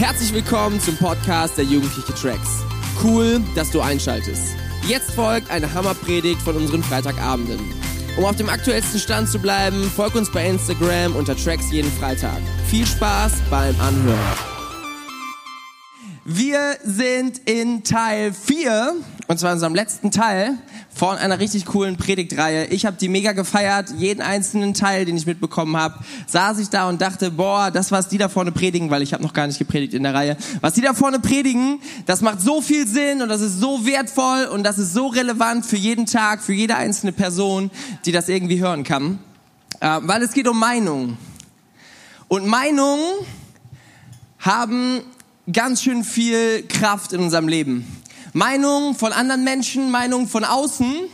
[0.00, 2.62] Herzlich willkommen zum Podcast der Jugendliche Tracks.
[3.04, 4.56] Cool, dass du einschaltest.
[4.88, 7.60] Jetzt folgt eine Hammerpredigt von unseren Freitagabenden.
[8.16, 12.38] Um auf dem aktuellsten Stand zu bleiben, folg uns bei Instagram unter Tracks jeden Freitag.
[12.66, 14.38] Viel Spaß beim Anhören.
[16.24, 18.94] Wir sind in Teil 4,
[19.28, 20.54] und zwar in unserem letzten Teil
[21.00, 22.66] von einer richtig coolen Predigtreihe.
[22.66, 25.94] Ich habe die mega gefeiert, jeden einzelnen Teil, den ich mitbekommen habe,
[26.26, 29.22] saß ich da und dachte, boah, das, was die da vorne predigen, weil ich habe
[29.22, 32.60] noch gar nicht gepredigt in der Reihe, was die da vorne predigen, das macht so
[32.60, 36.42] viel Sinn und das ist so wertvoll und das ist so relevant für jeden Tag,
[36.42, 37.70] für jede einzelne Person,
[38.04, 39.20] die das irgendwie hören kann,
[39.80, 41.16] äh, weil es geht um Meinungen.
[42.28, 43.00] Und Meinungen
[44.38, 45.00] haben
[45.50, 47.86] ganz schön viel Kraft in unserem Leben.
[48.32, 51.08] Meinungen von anderen Menschen, Meinungen von außen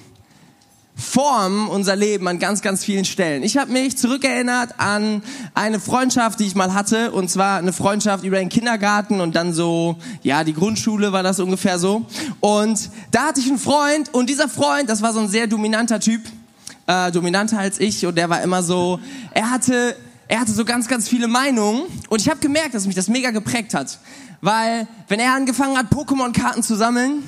[0.97, 3.43] formen unser Leben an ganz, ganz vielen Stellen.
[3.43, 8.25] Ich habe mich zurückerinnert an eine Freundschaft, die ich mal hatte, und zwar eine Freundschaft
[8.25, 12.07] über den Kindergarten und dann so, ja, die Grundschule war das ungefähr so.
[12.41, 16.01] Und da hatte ich einen Freund und dieser Freund, das war so ein sehr dominanter
[16.01, 16.23] Typ,
[16.87, 18.99] äh, dominanter als ich und der war immer so,
[19.33, 19.97] er hatte
[20.29, 23.31] er hatte so ganz, ganz viele Meinungen und ich habe gemerkt, dass mich das mega
[23.31, 23.99] geprägt hat.
[24.41, 27.23] Weil, wenn er angefangen hat, Pokémon-Karten zu sammeln,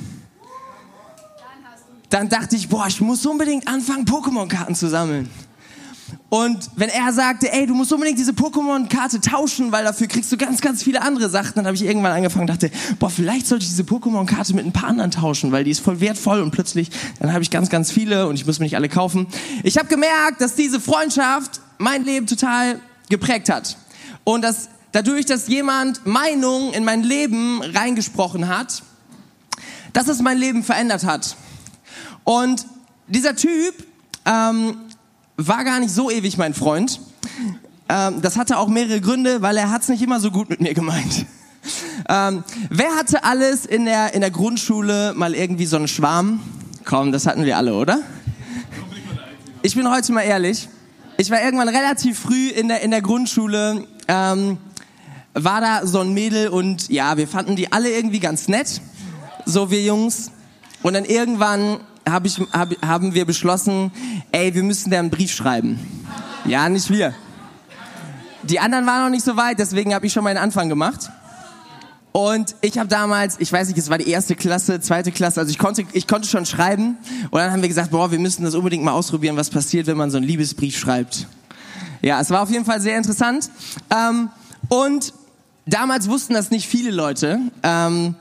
[2.11, 5.31] dann dachte ich, boah, ich muss unbedingt anfangen, Pokémon-Karten zu sammeln.
[6.31, 10.37] Und wenn er sagte, ey, du musst unbedingt diese Pokémon-Karte tauschen, weil dafür kriegst du
[10.37, 13.71] ganz, ganz viele andere Sachen, dann habe ich irgendwann angefangen dachte, boah, vielleicht sollte ich
[13.71, 17.33] diese Pokémon-Karte mit ein paar anderen tauschen, weil die ist voll wertvoll und plötzlich, dann
[17.33, 19.27] habe ich ganz, ganz viele und ich muss mir nicht alle kaufen.
[19.63, 23.77] Ich habe gemerkt, dass diese Freundschaft mein Leben total geprägt hat.
[24.25, 28.83] Und dass dadurch, dass jemand Meinung in mein Leben reingesprochen hat,
[29.93, 31.37] dass es mein Leben verändert hat.
[32.25, 32.67] Und
[33.07, 33.75] dieser Typ
[34.25, 34.77] ähm,
[35.37, 37.01] war gar nicht so ewig mein Freund.
[37.89, 40.61] Ähm, das hatte auch mehrere Gründe, weil er hat es nicht immer so gut mit
[40.61, 41.27] mir gemeint.
[42.09, 46.41] Ähm, wer hatte alles in der, in der Grundschule mal irgendwie so einen Schwarm?
[46.85, 48.01] Komm, das hatten wir alle, oder?
[49.61, 50.69] Ich bin heute mal ehrlich
[51.21, 54.57] ich war irgendwann relativ früh in der, in der Grundschule, ähm,
[55.35, 58.81] war da so ein Mädel und ja, wir fanden die alle irgendwie ganz nett,
[59.45, 60.31] so wir Jungs.
[60.83, 63.91] Und dann irgendwann hab ich, hab, haben wir beschlossen,
[64.31, 65.81] ey, wir müssen da einen Brief schreiben.
[66.45, 67.13] Ja, nicht wir.
[68.45, 71.11] Die anderen waren noch nicht so weit, deswegen habe ich schon meinen Anfang gemacht.
[72.19, 75.53] Und ich habe damals, ich weiß nicht, es war die erste Klasse, zweite Klasse, also
[75.53, 76.97] ich konnte, ich konnte schon schreiben.
[77.31, 79.97] Und dann haben wir gesagt, boah, wir müssen das unbedingt mal ausprobieren, was passiert, wenn
[79.97, 81.29] man so einen Liebesbrief schreibt.
[82.03, 83.49] Ja, es war auf jeden Fall sehr interessant.
[83.91, 84.31] Ähm,
[84.69, 85.15] und
[85.65, 87.39] damals wussten das nicht viele Leute.
[87.63, 88.17] Ähm,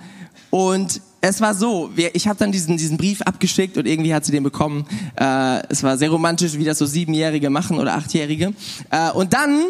[0.51, 4.31] und es war so, ich habe dann diesen, diesen Brief abgeschickt und irgendwie hat sie
[4.31, 4.85] den bekommen.
[5.19, 8.53] Äh, es war sehr romantisch, wie das so Siebenjährige machen oder Achtjährige.
[8.91, 9.63] Äh, und dann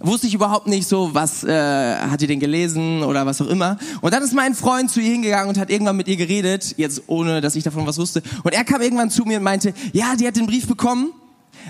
[0.00, 3.78] wusste ich überhaupt nicht so, was äh, hat die denn gelesen oder was auch immer.
[4.00, 7.02] Und dann ist mein Freund zu ihr hingegangen und hat irgendwann mit ihr geredet, jetzt
[7.06, 8.22] ohne, dass ich davon was wusste.
[8.42, 11.12] Und er kam irgendwann zu mir und meinte, ja, die hat den Brief bekommen,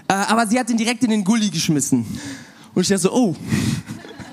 [0.09, 2.07] äh, aber sie hat den direkt in den Gully geschmissen.
[2.75, 3.37] Und ich dachte so, oh,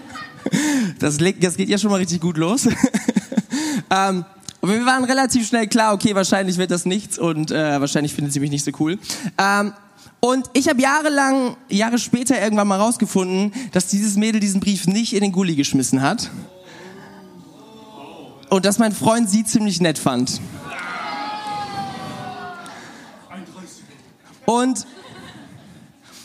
[1.00, 2.68] das, das geht ja schon mal richtig gut los.
[3.90, 4.26] ähm,
[4.62, 8.34] und wir waren relativ schnell klar, okay, wahrscheinlich wird das nichts und äh, wahrscheinlich findet
[8.34, 8.98] sie mich nicht so cool.
[9.38, 9.74] Ähm,
[10.26, 15.14] und ich habe jahrelang, Jahre später irgendwann mal rausgefunden, dass dieses Mädel diesen Brief nicht
[15.14, 16.32] in den Gully geschmissen hat.
[18.50, 20.42] Und dass mein Freund sie ziemlich nett fand.
[24.48, 24.88] Und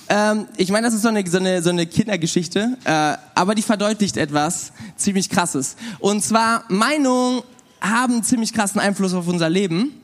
[0.09, 3.60] ähm, ich meine, das ist so eine, so eine, so eine Kindergeschichte, äh, aber die
[3.60, 5.77] verdeutlicht etwas ziemlich Krasses.
[5.99, 7.43] Und zwar, Meinungen
[7.83, 10.00] haben ziemlich krassen Einfluss auf unser Leben.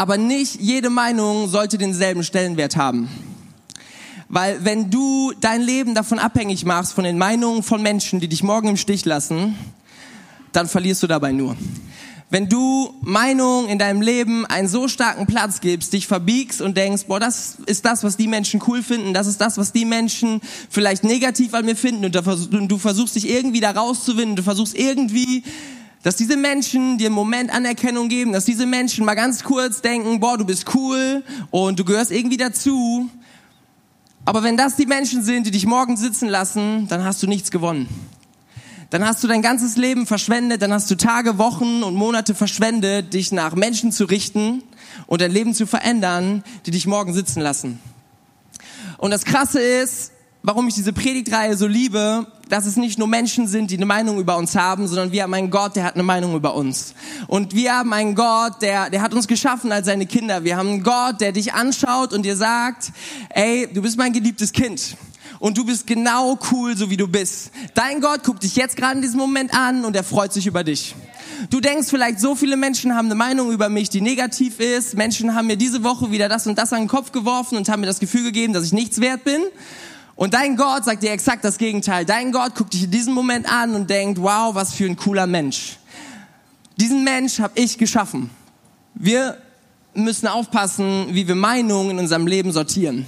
[0.00, 3.08] Aber nicht jede Meinung sollte denselben Stellenwert haben.
[4.28, 8.44] Weil wenn du dein Leben davon abhängig machst, von den Meinungen von Menschen, die dich
[8.44, 9.56] morgen im Stich lassen,
[10.52, 11.56] dann verlierst du dabei nur.
[12.30, 17.06] Wenn du Meinungen in deinem Leben einen so starken Platz gibst, dich verbiegst und denkst,
[17.08, 20.40] boah, das ist das, was die Menschen cool finden, das ist das, was die Menschen
[20.70, 25.42] vielleicht negativ an mir finden und du versuchst dich irgendwie da rauszuwinden, du versuchst irgendwie
[26.02, 30.20] dass diese Menschen dir einen Moment Anerkennung geben, dass diese Menschen mal ganz kurz denken,
[30.20, 33.10] boah, du bist cool und du gehörst irgendwie dazu.
[34.24, 37.50] Aber wenn das die Menschen sind, die dich morgen sitzen lassen, dann hast du nichts
[37.50, 37.88] gewonnen.
[38.90, 43.12] Dann hast du dein ganzes Leben verschwendet, dann hast du Tage, Wochen und Monate verschwendet,
[43.12, 44.62] dich nach Menschen zu richten
[45.06, 47.80] und dein Leben zu verändern, die dich morgen sitzen lassen.
[48.96, 50.12] Und das Krasse ist,
[50.42, 54.18] warum ich diese Predigtreihe so liebe, dass es nicht nur Menschen sind, die eine Meinung
[54.18, 56.94] über uns haben, sondern wir haben einen Gott, der hat eine Meinung über uns.
[57.26, 60.44] Und wir haben einen Gott, der, der hat uns geschaffen als seine Kinder.
[60.44, 62.92] Wir haben einen Gott, der dich anschaut und dir sagt,
[63.30, 64.96] ey, du bist mein geliebtes Kind.
[65.40, 67.50] und du bist genau cool, so wie du bist.
[67.74, 70.64] Dein Gott guckt dich jetzt gerade in diesem Moment an und er freut sich über
[70.64, 70.94] dich.
[71.50, 74.96] Du denkst vielleicht, so viele Menschen haben eine Meinung über mich, die negativ ist.
[74.96, 77.80] Menschen haben mir diese Woche wieder das und das an den Kopf geworfen und haben
[77.80, 79.40] mir das Gefühl gegeben, dass ich nichts wert bin.
[80.18, 82.04] Und dein Gott sagt dir exakt das Gegenteil.
[82.04, 85.28] Dein Gott guckt dich in diesem Moment an und denkt, wow, was für ein cooler
[85.28, 85.78] Mensch.
[86.76, 88.28] Diesen Mensch habe ich geschaffen.
[88.94, 89.40] Wir
[89.94, 93.06] müssen aufpassen, wie wir Meinungen in unserem Leben sortieren.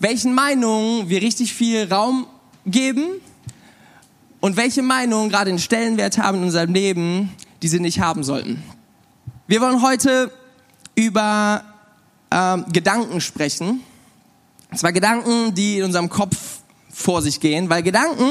[0.00, 2.26] Welchen Meinungen wir richtig viel Raum
[2.66, 3.06] geben
[4.40, 7.32] und welche Meinungen gerade einen Stellenwert haben in unserem Leben,
[7.62, 8.62] die sie nicht haben sollten.
[9.46, 10.30] Wir wollen heute
[10.94, 11.64] über
[12.28, 13.80] äh, Gedanken sprechen
[14.74, 16.36] zwar Gedanken, die in unserem Kopf
[16.92, 18.30] vor sich gehen, weil Gedanken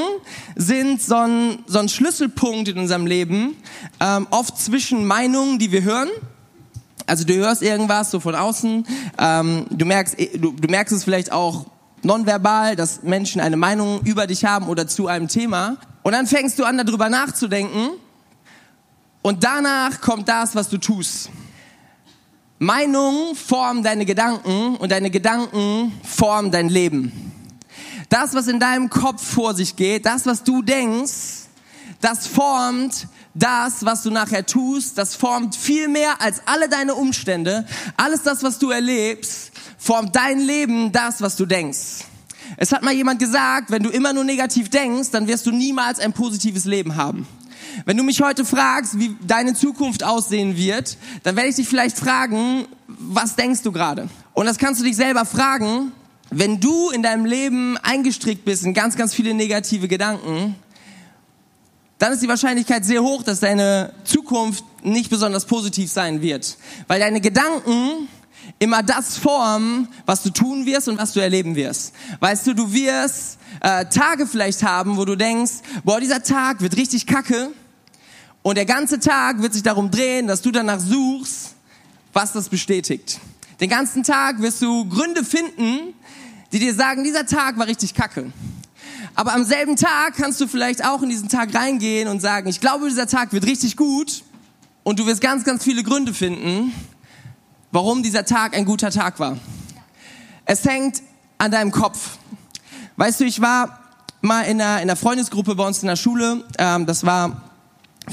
[0.54, 3.56] sind so ein, so ein Schlüsselpunkt in unserem Leben,
[4.00, 6.08] ähm, oft zwischen Meinungen, die wir hören.
[7.06, 8.86] Also du hörst irgendwas so von außen,
[9.18, 11.66] ähm, du, merkst, du, du merkst es vielleicht auch
[12.02, 15.76] nonverbal, dass Menschen eine Meinung über dich haben oder zu einem Thema.
[16.02, 17.90] Und dann fängst du an, darüber nachzudenken.
[19.22, 21.30] Und danach kommt das, was du tust.
[22.62, 27.32] Meinungen formen deine Gedanken und deine Gedanken formen dein Leben.
[28.08, 31.48] Das, was in deinem Kopf vor sich geht, das, was du denkst,
[32.00, 37.66] das formt das, was du nachher tust, das formt viel mehr als alle deine Umstände.
[37.96, 42.04] Alles das, was du erlebst, formt dein Leben das, was du denkst.
[42.58, 45.98] Es hat mal jemand gesagt, wenn du immer nur negativ denkst, dann wirst du niemals
[45.98, 47.26] ein positives Leben haben.
[47.84, 51.98] Wenn du mich heute fragst, wie deine Zukunft aussehen wird, dann werde ich dich vielleicht
[51.98, 54.08] fragen, was denkst du gerade?
[54.34, 55.92] Und das kannst du dich selber fragen,
[56.30, 60.54] wenn du in deinem Leben eingestrickt bist in ganz, ganz viele negative Gedanken,
[61.98, 66.56] dann ist die Wahrscheinlichkeit sehr hoch, dass deine Zukunft nicht besonders positiv sein wird.
[66.88, 68.08] Weil deine Gedanken
[68.58, 71.94] immer das formen, was du tun wirst und was du erleben wirst.
[72.18, 75.52] Weißt du, du wirst äh, Tage vielleicht haben, wo du denkst,
[75.84, 77.52] boah, dieser Tag wird richtig kacke.
[78.42, 81.54] Und der ganze Tag wird sich darum drehen, dass du danach suchst,
[82.12, 83.20] was das bestätigt.
[83.60, 85.94] Den ganzen Tag wirst du Gründe finden,
[86.50, 88.32] die dir sagen, dieser Tag war richtig kacke.
[89.14, 92.60] Aber am selben Tag kannst du vielleicht auch in diesen Tag reingehen und sagen, ich
[92.60, 94.24] glaube, dieser Tag wird richtig gut.
[94.82, 96.72] Und du wirst ganz, ganz viele Gründe finden,
[97.70, 99.38] warum dieser Tag ein guter Tag war.
[100.44, 101.02] Es hängt
[101.38, 102.18] an deinem Kopf.
[102.96, 103.78] Weißt du, ich war
[104.20, 106.44] mal in einer, in einer Freundesgruppe bei uns in der Schule.
[106.58, 107.51] Ähm, das war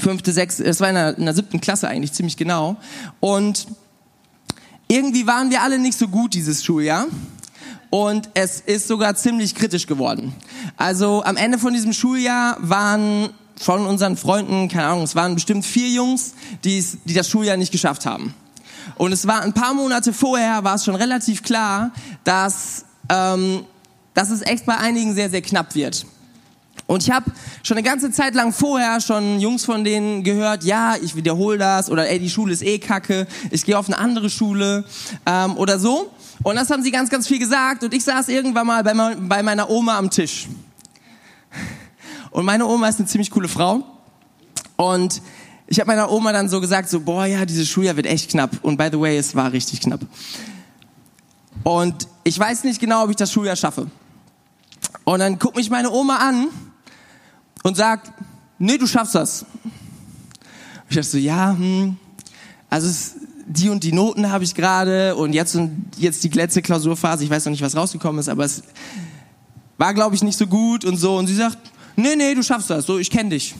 [0.00, 2.76] fünfte, sechste, es war in der, in der siebten Klasse eigentlich ziemlich genau.
[3.20, 3.66] Und
[4.88, 7.06] irgendwie waren wir alle nicht so gut dieses Schuljahr.
[7.90, 10.32] Und es ist sogar ziemlich kritisch geworden.
[10.76, 13.30] Also am Ende von diesem Schuljahr waren
[13.60, 18.06] von unseren Freunden, keine Ahnung, es waren bestimmt vier Jungs, die das Schuljahr nicht geschafft
[18.06, 18.34] haben.
[18.96, 21.92] Und es war ein paar Monate vorher, war es schon relativ klar,
[22.24, 23.64] dass, ähm,
[24.14, 26.06] dass es echt bei einigen sehr, sehr knapp wird.
[26.90, 27.30] Und ich habe
[27.62, 31.88] schon eine ganze Zeit lang vorher schon Jungs von denen gehört, ja, ich wiederhole das
[31.88, 34.84] oder ey, die Schule ist eh kacke, ich gehe auf eine andere Schule
[35.24, 36.10] ähm, oder so.
[36.42, 39.40] Und das haben sie ganz, ganz viel gesagt und ich saß irgendwann mal bei, bei
[39.40, 40.48] meiner Oma am Tisch.
[42.32, 43.84] Und meine Oma ist eine ziemlich coole Frau
[44.74, 45.22] und
[45.68, 48.50] ich habe meiner Oma dann so gesagt, so, boah, ja, dieses Schuljahr wird echt knapp.
[48.62, 50.00] Und by the way, es war richtig knapp.
[51.62, 53.86] Und ich weiß nicht genau, ob ich das Schuljahr schaffe.
[55.04, 56.48] Und dann guckt mich meine Oma an
[57.62, 58.12] und sagt,
[58.58, 59.44] nee, du schaffst das.
[60.88, 61.96] Ich dachte so, ja, hm,
[62.68, 63.14] also es,
[63.46, 67.30] die und die Noten habe ich gerade und jetzt und jetzt die letzte Klausurphase, ich
[67.30, 68.62] weiß noch nicht, was rausgekommen ist, aber es
[69.76, 71.16] war, glaube ich, nicht so gut und so.
[71.16, 71.58] Und sie sagt,
[71.96, 73.54] nee, nee, du schaffst das, so, ich kenne dich.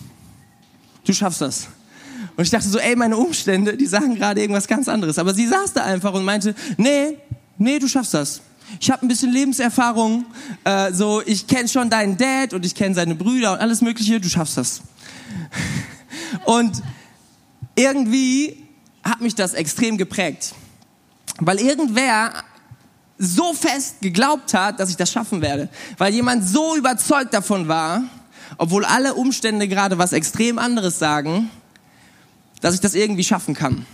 [1.05, 1.69] Du schaffst das.
[2.37, 5.19] Und ich dachte so, ey, meine Umstände, die sagen gerade irgendwas ganz anderes.
[5.19, 7.17] Aber sie saß da einfach und meinte, nee,
[7.59, 8.41] nee, du schaffst das
[8.79, 10.27] ich habe ein bisschen Lebenserfahrung,
[10.65, 14.21] äh, so ich kenne schon deinen Dad und ich kenne seine Brüder und alles Mögliche,
[14.21, 14.83] du schaffst das.
[16.45, 16.83] Und
[17.75, 18.65] irgendwie
[19.03, 20.55] hat mich das extrem geprägt,
[21.39, 22.33] weil irgendwer
[23.19, 28.03] so fest geglaubt hat, dass ich das schaffen werde, weil jemand so überzeugt davon war,
[28.59, 31.51] obwohl alle Umstände gerade was extrem anderes sagen,
[32.61, 33.87] dass ich das irgendwie schaffen kann.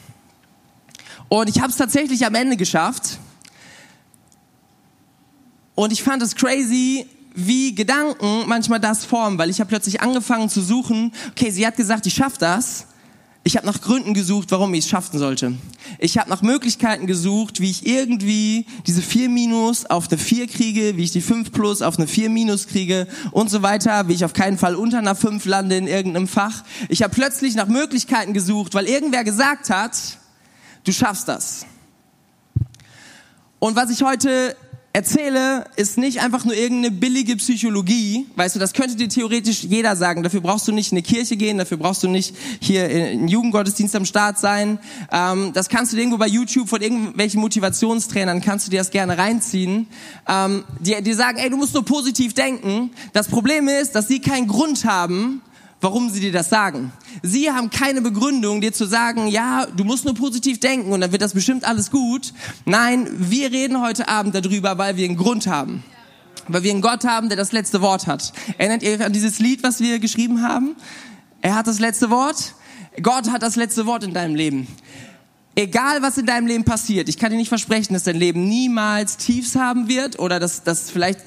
[1.28, 3.18] Und ich habe es tatsächlich am Ende geschafft
[5.76, 7.06] und ich fand es crazy,
[7.37, 11.76] wie Gedanken manchmal das formen, weil ich habe plötzlich angefangen zu suchen, okay, sie hat
[11.76, 12.87] gesagt, ich schaff das.
[13.45, 15.54] Ich habe nach Gründen gesucht, warum ich es schaffen sollte.
[16.00, 20.97] Ich habe nach Möglichkeiten gesucht, wie ich irgendwie diese 4 Minus auf eine 4 kriege,
[20.97, 24.25] wie ich die 5 Plus auf eine 4 Minus kriege und so weiter, wie ich
[24.25, 26.64] auf keinen Fall unter einer 5 lande in irgendeinem Fach.
[26.88, 29.92] Ich habe plötzlich nach Möglichkeiten gesucht, weil irgendwer gesagt hat,
[30.83, 31.66] du schaffst das.
[33.61, 34.56] Und was ich heute
[34.97, 38.26] erzähle, ist nicht einfach nur irgendeine billige Psychologie.
[38.35, 40.23] Weißt du, das könnte dir theoretisch jeder sagen.
[40.23, 43.95] Dafür brauchst du nicht in eine Kirche gehen, dafür brauchst du nicht hier in Jugendgottesdienst
[43.95, 44.79] am Start sein.
[45.12, 49.19] Ähm, das kannst du irgendwo bei YouTube von irgendwelchen Motivationstrainern, kannst du dir das gerne
[49.19, 49.87] reinziehen.
[50.26, 52.91] Ähm, die, die sagen, ey, du musst nur positiv denken.
[53.12, 55.43] Das Problem ist, dass sie keinen Grund haben,
[55.80, 56.92] warum sie dir das sagen.
[57.23, 61.12] Sie haben keine Begründung, dir zu sagen, ja, du musst nur positiv denken und dann
[61.12, 62.33] wird das bestimmt alles gut.
[62.64, 65.85] Nein, wir reden heute Abend darüber, weil wir einen Grund haben.
[66.49, 68.33] Weil wir einen Gott haben, der das letzte Wort hat.
[68.56, 70.76] Erinnert ihr euch an dieses Lied, was wir geschrieben haben?
[71.42, 72.54] Er hat das letzte Wort.
[73.02, 74.66] Gott hat das letzte Wort in deinem Leben.
[75.54, 79.16] Egal, was in deinem Leben passiert, ich kann dir nicht versprechen, dass dein Leben niemals
[79.16, 81.21] Tiefs haben wird oder dass, dass vielleicht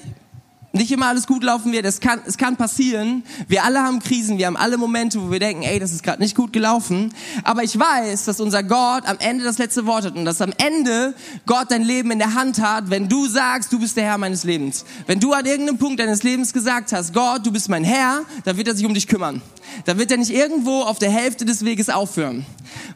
[0.72, 1.86] nicht immer alles gut laufen wird.
[1.86, 3.24] Es kann, es kann passieren.
[3.48, 4.38] Wir alle haben Krisen.
[4.38, 7.14] Wir haben alle Momente, wo wir denken, ey, das ist gerade nicht gut gelaufen.
[7.44, 10.54] Aber ich weiß, dass unser Gott am Ende das letzte Wort hat und dass am
[10.58, 11.16] Ende
[11.48, 14.44] Gott dein Leben in der Hand hat, wenn du sagst, du bist der Herr meines
[14.44, 14.86] Lebens.
[15.08, 18.58] Wenn du an irgendeinem Punkt deines Lebens gesagt hast, Gott, du bist mein Herr, dann
[18.58, 19.42] wird er sich um dich kümmern.
[19.86, 22.46] Dann wird er nicht irgendwo auf der Hälfte des Weges aufhören.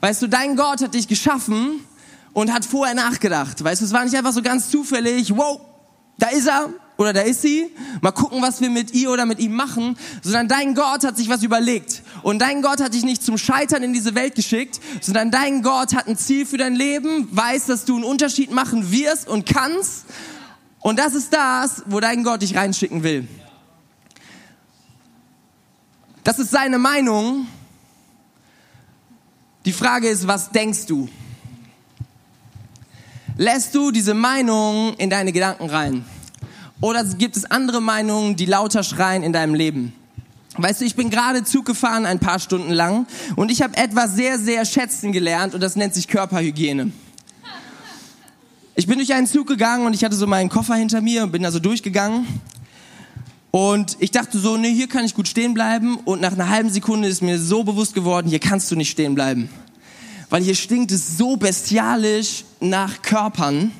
[0.01, 1.81] Weißt du, dein Gott hat dich geschaffen
[2.33, 3.63] und hat vorher nachgedacht.
[3.63, 5.61] Weißt du, es war nicht einfach so ganz zufällig, wow,
[6.17, 7.71] da ist er, oder da ist sie,
[8.01, 11.27] mal gucken, was wir mit ihr oder mit ihm machen, sondern dein Gott hat sich
[11.27, 12.03] was überlegt.
[12.21, 15.95] Und dein Gott hat dich nicht zum Scheitern in diese Welt geschickt, sondern dein Gott
[15.95, 20.05] hat ein Ziel für dein Leben, weiß, dass du einen Unterschied machen wirst und kannst.
[20.81, 23.27] Und das ist das, wo dein Gott dich reinschicken will.
[26.23, 27.47] Das ist seine Meinung.
[29.65, 31.09] Die Frage ist, was denkst du?
[33.35, 36.05] Lässt du diese Meinung in deine Gedanken rein?
[36.83, 39.93] Oder gibt es andere Meinungen, die lauter schreien in deinem Leben?
[40.57, 44.15] Weißt du, ich bin gerade Zug gefahren, ein paar Stunden lang, und ich habe etwas
[44.15, 46.91] sehr, sehr schätzen gelernt, und das nennt sich Körperhygiene.
[48.75, 51.31] Ich bin durch einen Zug gegangen und ich hatte so meinen Koffer hinter mir und
[51.31, 52.27] bin da so durchgegangen.
[53.49, 55.95] Und ich dachte so, nee, hier kann ich gut stehen bleiben.
[56.03, 59.15] Und nach einer halben Sekunde ist mir so bewusst geworden, hier kannst du nicht stehen
[59.15, 59.47] bleiben.
[60.29, 63.71] Weil hier stinkt es so bestialisch nach Körpern.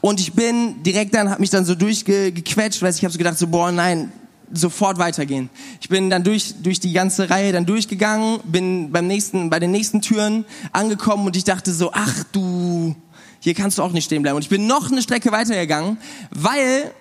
[0.00, 3.38] Und ich bin direkt dann, habe mich dann so durchgequetscht, weil ich habe so gedacht,
[3.38, 4.12] so boah, nein,
[4.52, 5.50] sofort weitergehen.
[5.80, 9.70] Ich bin dann durch durch die ganze Reihe dann durchgegangen, bin beim nächsten bei den
[9.70, 12.94] nächsten Türen angekommen und ich dachte so, ach du,
[13.40, 14.36] hier kannst du auch nicht stehen bleiben.
[14.36, 15.98] Und ich bin noch eine Strecke weitergegangen,
[16.30, 16.92] weil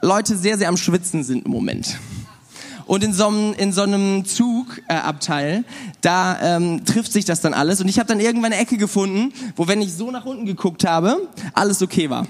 [0.00, 1.98] Leute sehr sehr am Schwitzen sind im Moment.
[2.86, 5.62] Und in so einem, in so einem Zugabteil, äh,
[6.00, 7.80] da ähm, trifft sich das dann alles.
[7.80, 10.84] Und ich habe dann irgendwann eine Ecke gefunden, wo wenn ich so nach unten geguckt
[10.84, 12.26] habe, alles okay war.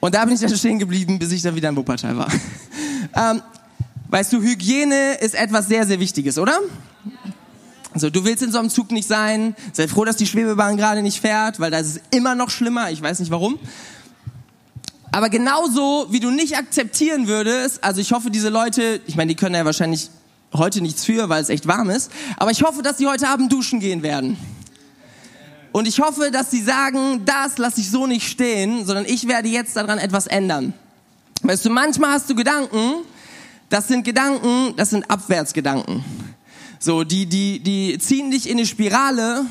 [0.00, 2.30] Und da bin ich dann stehen geblieben, bis ich dann wieder in Wuppertal war.
[3.14, 3.40] Ähm,
[4.08, 6.58] weißt du, Hygiene ist etwas sehr, sehr Wichtiges, oder?
[7.94, 9.56] Also du willst in so einem Zug nicht sein.
[9.72, 12.90] Sei froh, dass die Schwebebahn gerade nicht fährt, weil da ist es immer noch schlimmer.
[12.90, 13.58] Ich weiß nicht warum.
[15.12, 19.34] Aber genauso wie du nicht akzeptieren würdest, also ich hoffe, diese Leute, ich meine, die
[19.34, 20.10] können ja wahrscheinlich
[20.52, 23.52] heute nichts für, weil es echt warm ist, aber ich hoffe, dass sie heute Abend
[23.52, 24.36] duschen gehen werden.
[25.72, 29.48] Und ich hoffe, dass sie sagen, das lasse ich so nicht stehen, sondern ich werde
[29.48, 30.72] jetzt daran etwas ändern.
[31.42, 33.04] Weißt du, manchmal hast du Gedanken,
[33.68, 36.04] das sind Gedanken, das sind Abwärtsgedanken.
[36.78, 39.44] So, die, die, die ziehen dich in eine Spirale,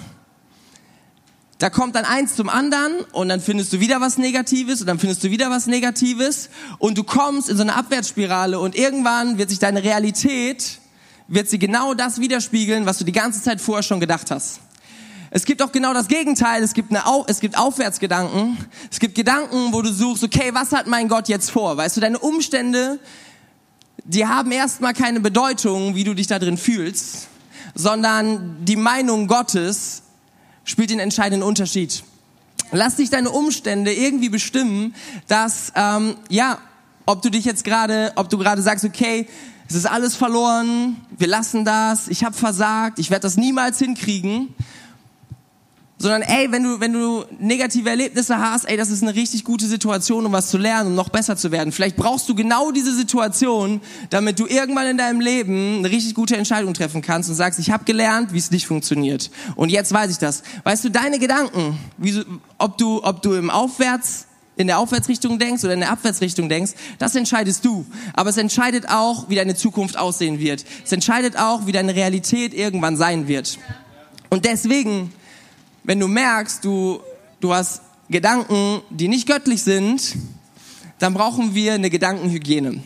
[1.58, 5.00] da kommt dann eins zum anderen und dann findest du wieder was Negatives und dann
[5.00, 9.50] findest du wieder was Negatives und du kommst in so eine Abwärtsspirale und irgendwann wird
[9.50, 10.80] sich deine Realität,
[11.28, 14.60] wird sie genau das widerspiegeln, was du die ganze Zeit vorher schon gedacht hast.
[15.32, 16.64] Es gibt auch genau das Gegenteil.
[16.64, 18.58] Es gibt, eine, es gibt Aufwärtsgedanken.
[18.90, 21.76] Es gibt Gedanken, wo du suchst, okay, was hat mein Gott jetzt vor?
[21.76, 23.00] Weißt du, deine Umstände,
[24.06, 27.28] die haben erstmal keine Bedeutung, wie du dich da drin fühlst,
[27.74, 30.04] sondern die Meinung Gottes
[30.66, 32.04] spielt den entscheidenden Unterschied.
[32.72, 34.94] Lass dich deine Umstände irgendwie bestimmen,
[35.28, 36.58] dass ähm, ja,
[37.06, 39.28] ob du dich jetzt gerade, ob du gerade sagst, okay,
[39.70, 44.54] es ist alles verloren, wir lassen das, ich habe versagt, ich werde das niemals hinkriegen,
[45.98, 49.66] sondern ey, wenn du, wenn du negative Erlebnisse hast, ey, das ist eine richtig gute
[49.66, 51.72] Situation, um was zu lernen, um noch besser zu werden.
[51.72, 56.36] Vielleicht brauchst du genau diese Situation, damit du irgendwann in deinem Leben eine richtig gute
[56.36, 59.32] Entscheidung treffen kannst und sagst, ich habe gelernt, wie es nicht funktioniert.
[59.56, 60.44] Und jetzt weiß ich das.
[60.64, 62.24] Weißt du, deine Gedanken, wie,
[62.58, 64.26] ob du, ob du im Aufwärts
[64.58, 67.86] in der Aufwärtsrichtung denkst oder in der Abwärtsrichtung denkst, das entscheidest du.
[68.14, 70.66] Aber es entscheidet auch, wie deine Zukunft aussehen wird.
[70.84, 73.60] Es entscheidet auch, wie deine Realität irgendwann sein wird.
[74.30, 75.12] Und deswegen
[75.86, 77.00] wenn du merkst, du,
[77.40, 80.16] du hast Gedanken, die nicht göttlich sind,
[81.00, 82.82] dann brauchen wir eine Gedankenhygiene.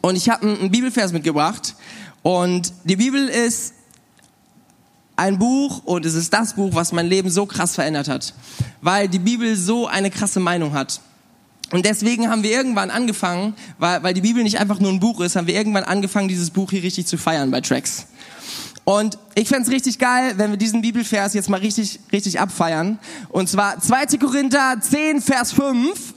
[0.00, 1.76] Und ich habe einen Bibelvers mitgebracht.
[2.22, 3.74] Und die Bibel ist
[5.16, 8.34] ein Buch und es ist das Buch, was mein Leben so krass verändert hat,
[8.80, 11.00] weil die Bibel so eine krasse Meinung hat.
[11.70, 15.20] Und deswegen haben wir irgendwann angefangen, weil, weil die Bibel nicht einfach nur ein Buch
[15.20, 18.06] ist, haben wir irgendwann angefangen, dieses Buch hier richtig zu feiern bei Tracks.
[18.84, 22.98] Und ich fände richtig geil, wenn wir diesen Bibelvers jetzt mal richtig, richtig abfeiern.
[23.28, 24.18] Und zwar 2.
[24.18, 26.14] Korinther 10, Vers 5.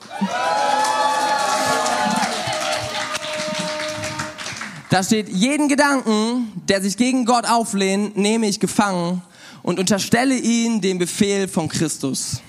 [4.89, 9.21] Da steht, jeden Gedanken, der sich gegen Gott auflehnt, nehme ich gefangen
[9.61, 12.41] und unterstelle ihn dem Befehl von Christus.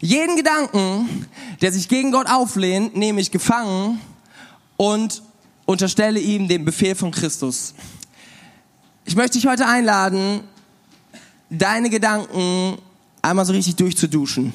[0.00, 1.26] Jeden Gedanken,
[1.62, 4.00] der sich gegen Gott auflehnt, nehme ich gefangen
[4.76, 5.22] und
[5.64, 7.74] unterstelle ihm den Befehl von Christus.
[9.08, 10.40] Ich möchte dich heute einladen,
[11.48, 12.76] deine Gedanken
[13.22, 14.52] einmal so richtig durchzuduschen.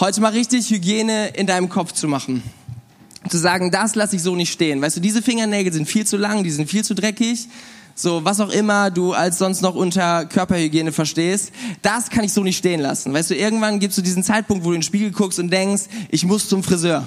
[0.00, 2.42] Heute mal richtig Hygiene in deinem Kopf zu machen
[3.28, 4.80] zu sagen, das lasse ich so nicht stehen.
[4.80, 7.48] Weißt du, diese Fingernägel sind viel zu lang, die sind viel zu dreckig.
[7.94, 11.50] So, was auch immer du als sonst noch unter Körperhygiene verstehst,
[11.82, 13.12] das kann ich so nicht stehen lassen.
[13.12, 15.84] Weißt du, irgendwann gibst du diesen Zeitpunkt, wo du in den Spiegel guckst und denkst,
[16.10, 17.06] ich muss zum Friseur.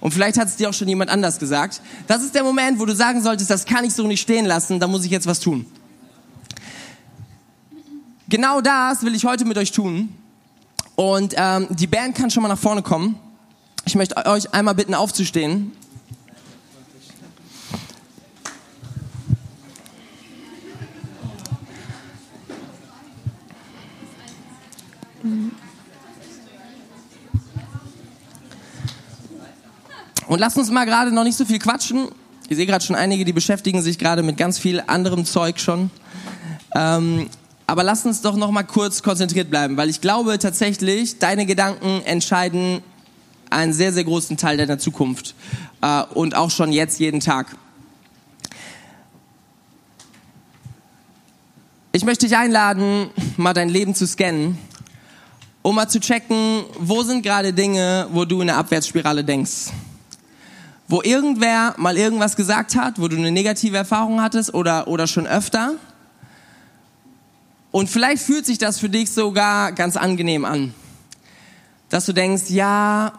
[0.00, 1.80] Und vielleicht hat es dir auch schon jemand anders gesagt.
[2.06, 4.80] Das ist der Moment, wo du sagen solltest, das kann ich so nicht stehen lassen,
[4.80, 5.66] da muss ich jetzt was tun.
[8.28, 10.14] Genau das will ich heute mit euch tun.
[10.94, 13.18] Und ähm, die Band kann schon mal nach vorne kommen.
[13.84, 15.72] Ich möchte euch einmal bitten, aufzustehen.
[30.30, 32.06] Und lasst uns mal gerade noch nicht so viel quatschen.
[32.48, 35.90] Ich sehe gerade schon einige, die beschäftigen sich gerade mit ganz viel anderem Zeug schon.
[36.72, 37.28] Ähm,
[37.66, 42.02] aber lasst uns doch noch mal kurz konzentriert bleiben, weil ich glaube tatsächlich, deine Gedanken
[42.04, 42.80] entscheiden
[43.50, 45.34] einen sehr, sehr großen Teil deiner Zukunft
[45.82, 47.56] äh, und auch schon jetzt jeden Tag.
[51.90, 54.58] Ich möchte dich einladen, mal dein Leben zu scannen,
[55.62, 59.72] um mal zu checken, wo sind gerade Dinge, wo du in eine Abwärtsspirale denkst.
[60.90, 65.24] Wo irgendwer mal irgendwas gesagt hat, wo du eine negative Erfahrung hattest oder, oder schon
[65.24, 65.74] öfter.
[67.70, 70.74] Und vielleicht fühlt sich das für dich sogar ganz angenehm an.
[71.90, 73.12] Dass du denkst, ja,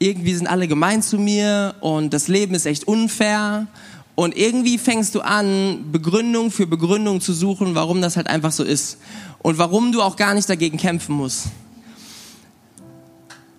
[0.00, 3.68] irgendwie sind alle gemein zu mir und das Leben ist echt unfair.
[4.16, 8.64] Und irgendwie fängst du an, Begründung für Begründung zu suchen, warum das halt einfach so
[8.64, 8.98] ist.
[9.38, 11.46] Und warum du auch gar nicht dagegen kämpfen musst.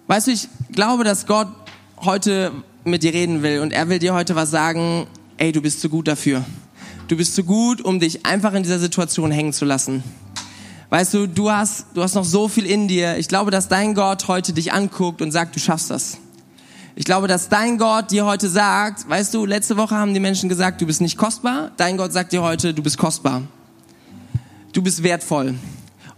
[0.07, 1.47] Weißt du, ich glaube, dass Gott
[2.01, 2.51] heute
[2.83, 5.89] mit dir reden will und er will dir heute was sagen, ey, du bist zu
[5.89, 6.43] gut dafür.
[7.07, 10.03] Du bist zu gut, um dich einfach in dieser Situation hängen zu lassen.
[10.89, 13.17] Weißt du, du hast, du hast noch so viel in dir.
[13.17, 16.17] Ich glaube, dass dein Gott heute dich anguckt und sagt, du schaffst das.
[16.95, 20.49] Ich glaube, dass dein Gott dir heute sagt, weißt du, letzte Woche haben die Menschen
[20.49, 21.71] gesagt, du bist nicht kostbar.
[21.77, 23.43] Dein Gott sagt dir heute, du bist kostbar.
[24.73, 25.55] Du bist wertvoll.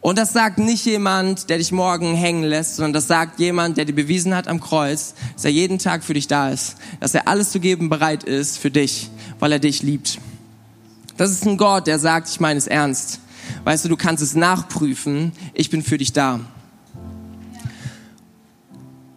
[0.03, 3.85] Und das sagt nicht jemand, der dich morgen hängen lässt, sondern das sagt jemand, der
[3.85, 7.29] dir bewiesen hat am Kreuz, dass er jeden Tag für dich da ist, dass er
[7.29, 10.19] alles zu geben bereit ist für dich, weil er dich liebt.
[11.15, 13.21] Das ist ein Gott, der sagt, ich meine es ernst.
[13.63, 16.41] Weißt du, du kannst es nachprüfen, ich bin für dich da.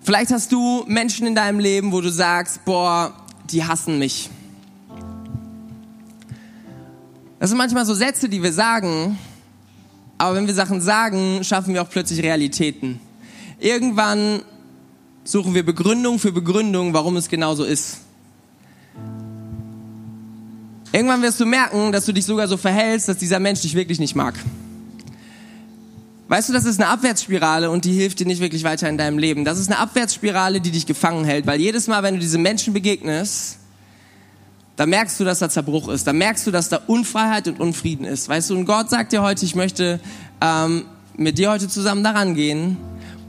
[0.03, 3.13] Vielleicht hast du Menschen in deinem Leben, wo du sagst, boah,
[3.51, 4.31] die hassen mich.
[7.41, 9.19] Das sind manchmal so Sätze, die wir sagen,
[10.19, 13.01] aber wenn wir Sachen sagen, schaffen wir auch plötzlich Realitäten.
[13.59, 14.43] Irgendwann
[15.25, 17.99] suchen wir Begründung für Begründung, warum es genau so ist.
[20.93, 23.99] Irgendwann wirst du merken, dass du dich sogar so verhältst, dass dieser Mensch dich wirklich
[23.99, 24.35] nicht mag.
[26.29, 29.19] Weißt du, das ist eine Abwärtsspirale und die hilft dir nicht wirklich weiter in deinem
[29.19, 29.45] Leben.
[29.45, 32.73] Das ist eine Abwärtsspirale, die dich gefangen hält, weil jedes Mal, wenn du diesen Menschen
[32.73, 33.59] begegnest,
[34.77, 36.07] da merkst du, dass da Zerbruch ist.
[36.07, 38.29] Da merkst du, dass da Unfreiheit und Unfrieden ist.
[38.29, 39.99] Weißt du, und Gott sagt dir heute, ich möchte
[40.43, 40.85] ähm,
[41.17, 42.77] mit dir heute zusammen daran gehen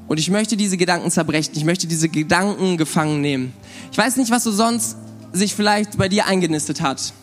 [0.09, 1.53] und ich möchte diese Gedanken zerbrechen.
[1.55, 3.53] Ich möchte diese Gedanken gefangen nehmen.
[3.91, 4.97] Ich weiß nicht, was du sonst
[5.31, 7.13] sich vielleicht bei dir eingenistet hat.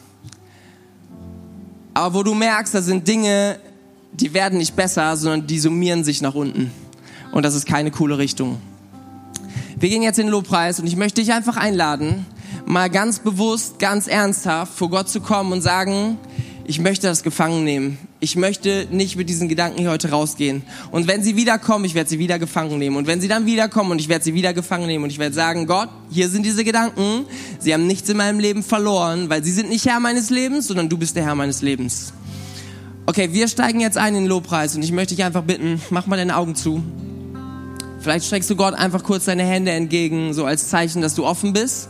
[1.92, 3.58] Aber wo du merkst, da sind Dinge,
[4.12, 6.70] die werden nicht besser, sondern die summieren sich nach unten.
[7.30, 8.58] Und das ist keine coole Richtung.
[9.78, 12.24] Wir gehen jetzt in den Lobpreis und ich möchte dich einfach einladen,
[12.66, 16.18] mal ganz bewusst, ganz ernsthaft vor Gott zu kommen und sagen,
[16.66, 17.98] ich möchte das gefangen nehmen.
[18.20, 20.62] Ich möchte nicht mit diesen Gedanken hier heute rausgehen.
[20.90, 22.96] Und wenn sie wiederkommen, ich werde sie wieder gefangen nehmen.
[22.96, 25.34] Und wenn sie dann wiederkommen und ich werde sie wieder gefangen nehmen und ich werde
[25.34, 27.26] sagen, Gott, hier sind diese Gedanken.
[27.58, 30.88] Sie haben nichts in meinem Leben verloren, weil sie sind nicht Herr meines Lebens, sondern
[30.88, 32.14] du bist der Herr meines Lebens.
[33.06, 36.06] Okay, wir steigen jetzt ein in den Lobpreis und ich möchte dich einfach bitten, mach
[36.06, 36.82] mal deine Augen zu.
[38.00, 41.52] Vielleicht streckst du Gott einfach kurz deine Hände entgegen, so als Zeichen, dass du offen
[41.52, 41.88] bist.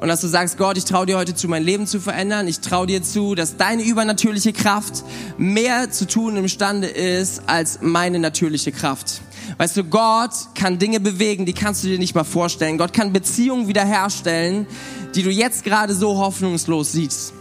[0.00, 2.46] Und dass du sagst, Gott, ich traue dir heute zu, mein Leben zu verändern.
[2.48, 5.04] Ich traue dir zu, dass deine übernatürliche Kraft
[5.38, 9.22] mehr zu tun imstande ist als meine natürliche Kraft.
[9.56, 12.76] Weißt du, Gott kann Dinge bewegen, die kannst du dir nicht mal vorstellen.
[12.76, 14.66] Gott kann Beziehungen wiederherstellen,
[15.14, 17.32] die du jetzt gerade so hoffnungslos siehst.